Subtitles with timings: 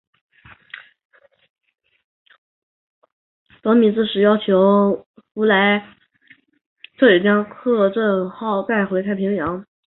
[3.63, 5.79] 尼米兹即时要求弗莱
[6.97, 9.63] 彻将约克镇号带回中太平洋。